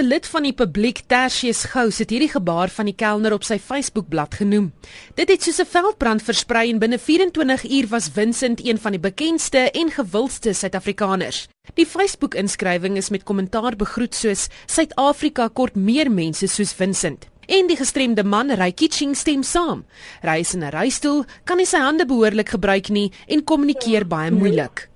[0.00, 3.58] 'n Lid van die publiek, Tertius Gous, het hierdie gebaar van die kelner op sy
[3.60, 4.70] Facebookblad genoem.
[5.14, 9.00] Dit het soos 'n veldbrand versprei en binne 24 uur was Vincent een van die
[9.00, 11.48] bekendste en gewildste Suid-Afrikaners.
[11.74, 17.28] Die Facebook-inskrywing is met kommentaar begroet soos Suid-Afrika kort meer mense soos Vincent.
[17.46, 19.84] En die gestremde man, Rykie Ching, stem saam.
[20.22, 24.30] Hy is in 'n reistool, kan nie sy hande behoorlik gebruik nie en kommunikeer baie
[24.30, 24.88] moeilik.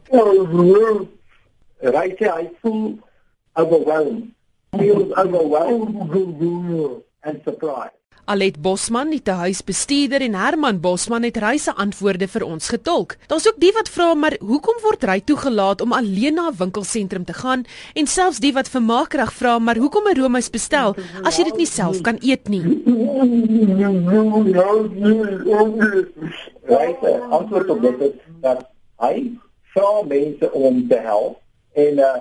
[1.81, 2.99] Rykie, hy voel
[3.53, 4.35] overwhelmed.
[4.75, 7.95] Was overwhelmed and surprised.
[8.27, 13.19] Alet Bosman, die huisbestuurder en Herman Bosman het reise antwoorde vir ons getolk.
[13.29, 17.25] Daar's ook die wat vra maar hoekom word ry toegelaat om alleen na 'n winkelsentrum
[17.25, 21.37] te gaan en selfs die wat vir maakkrag vra maar hoekom 'n roomys bestel as
[21.37, 22.65] jy dit nie self kan eet nie.
[26.65, 29.37] Reise antwoord op dit is dat hy
[29.75, 31.41] vra mense om te help
[31.73, 32.17] en uh,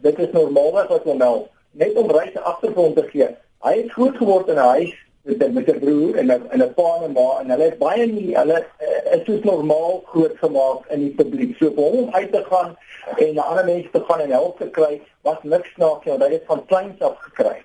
[0.00, 3.28] dit is normaalweg wat hom help net om reise agtergrond te gee.
[3.62, 6.74] Hy het groot geword in 'n huis met met 'n broer en 'n en 'n
[6.74, 10.86] pa en ma en hulle het baie nie hulle uh, is soos normaal groot gemaak
[10.90, 11.56] in die publiek.
[11.56, 12.76] So vir hom uit te gaan
[13.16, 16.22] en na ander mense te gaan en help te kry was niks snaaks nie, want
[16.22, 17.62] hy het van kleins af gekry.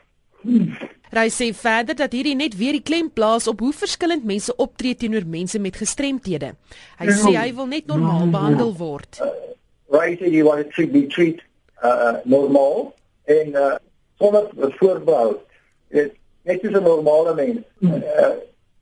[1.08, 4.96] Hy sê verder dat hierdie net weer die klem plaas op hoe verskillend mense optree
[4.96, 6.54] teenoor mense met gestremthede.
[7.00, 9.20] Hy sê hy wil net normaal behandel word.
[9.24, 9.32] Uh,
[9.90, 11.42] right, he wanted to be treated
[11.84, 12.94] uh, normaal
[13.26, 13.76] en uh,
[14.18, 15.38] sonder voorbehou.
[15.94, 17.60] Dit net soos 'n normale mens.
[17.80, 18.36] Uh,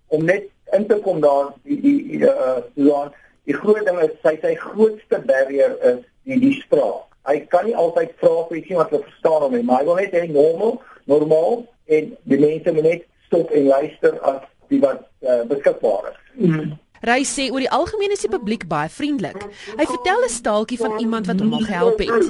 [0.07, 3.11] om net in te kom daar die die uh Johan,
[3.43, 7.09] die groot ding is sy sy grootste barrier is die die spraak.
[7.25, 9.95] Hy kan nie altyd vra vir ietsie wat hy verstaan hom nie, maar hy wil
[10.01, 15.05] net hê normaal, normaal en die mense moet net stop en luister as die wat
[15.21, 16.19] uh, beskikbaar is.
[16.37, 16.75] Mm.
[17.05, 19.41] Ry sê oor die algemeen is die publiek baie vriendelik.
[19.77, 22.23] Hy vertel 'n staaltjie van iemand wat hom gehelp het.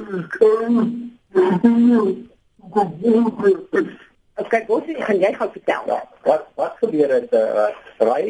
[4.35, 5.83] Ek kyk wat jy gaan jy gaan vertel.
[5.87, 7.69] Ja, wat wat gebeur het uh,
[8.03, 8.23] Ry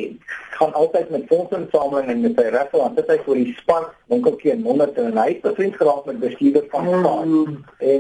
[0.56, 4.61] gaan altyd met fondsinsameling en met sy restaurant sit hy vir die span winkeltjie in
[4.67, 7.66] Monnet en hy het bevriend geraak met bestuurder van span.
[7.80, 8.00] En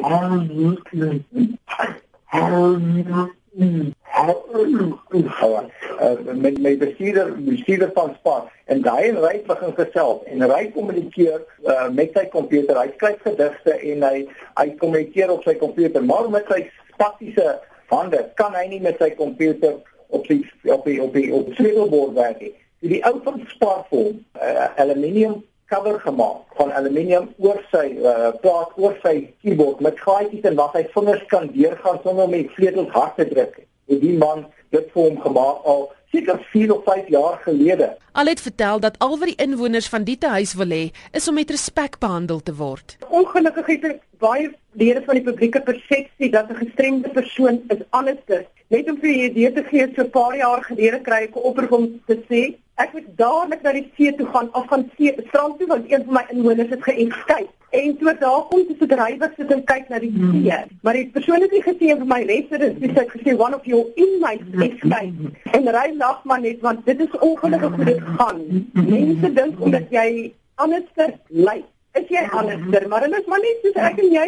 [5.99, 8.51] uh, met my bestuurder bestuurder van Spar.
[8.65, 10.21] En daai ry begin gesels.
[10.31, 14.21] En ry kommunikeer uh, met sy komputer hy skryf gedigte en hy
[14.59, 16.61] hy kommunikeer op sy komputer maar met sy
[16.93, 17.57] statiese
[17.91, 19.81] hande kan hy nie met sy komputer
[20.15, 22.53] op die op die op die op die sleutelbord werk nie.
[22.85, 28.75] Die ou van Spar vir uh, aluminium cover gemaak van aluminium oor sy uh, plaat
[28.79, 32.93] oor sy keyboard met gaatjies en wat hy vingers kan deurgaan sonder om die sleutels
[32.93, 37.07] hard te druk het die man dit vir hom gemaak al seker 4 of 5
[37.07, 37.97] jaar gelede.
[38.11, 41.35] Al het vertel dat al wat die inwoners van die huis wil hê is om
[41.35, 42.97] met respek behandel te word.
[43.09, 48.45] Ongelukkig het ek baie lede van die publieke persepsie dat 'n gestremde persoon is anderster.
[48.67, 51.47] Net om vir julle idee te gee, so 'n paar jaar gelede kry ek 'n
[51.49, 55.13] oproep om te sê ek moet dadelik na die see toe gaan of gaan see
[55.27, 57.47] strand toe want een van my inwoners het geëskei.
[57.75, 60.55] En toe daar kom sy se drywer sit en kyk na die see.
[60.55, 60.79] Hmm.
[60.81, 62.91] Maar die persoon het nie gesien vir my residents nie.
[62.93, 65.31] Sy het gesê one of your inmates escape.
[65.57, 68.41] En ry lag maar net want dit is ongelukkig hoe dit gaan.
[68.73, 70.09] Mense dink omdat jy
[70.55, 71.65] anderster lyk,
[71.99, 74.27] is jy anderster, maar hulle is maar net soos ek en jy.